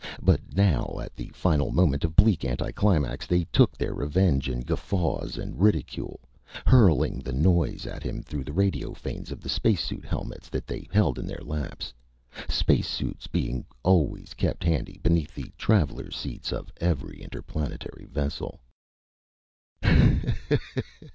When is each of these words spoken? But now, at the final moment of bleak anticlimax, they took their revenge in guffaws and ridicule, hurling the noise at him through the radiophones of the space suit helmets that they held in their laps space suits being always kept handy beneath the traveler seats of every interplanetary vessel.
But 0.19 0.41
now, 0.55 0.97
at 0.99 1.15
the 1.15 1.27
final 1.27 1.69
moment 1.69 2.03
of 2.03 2.15
bleak 2.15 2.43
anticlimax, 2.43 3.27
they 3.27 3.43
took 3.53 3.77
their 3.77 3.93
revenge 3.93 4.49
in 4.49 4.61
guffaws 4.61 5.37
and 5.37 5.61
ridicule, 5.61 6.19
hurling 6.65 7.19
the 7.19 7.31
noise 7.31 7.85
at 7.85 8.01
him 8.01 8.23
through 8.23 8.45
the 8.45 8.51
radiophones 8.51 9.31
of 9.31 9.41
the 9.41 9.47
space 9.49 9.79
suit 9.83 10.03
helmets 10.03 10.49
that 10.49 10.65
they 10.65 10.87
held 10.91 11.19
in 11.19 11.27
their 11.27 11.43
laps 11.43 11.93
space 12.49 12.87
suits 12.89 13.27
being 13.27 13.63
always 13.83 14.33
kept 14.33 14.63
handy 14.63 14.99
beneath 15.03 15.35
the 15.35 15.51
traveler 15.55 16.09
seats 16.09 16.51
of 16.51 16.71
every 16.81 17.21
interplanetary 17.21 18.05
vessel. 18.05 18.59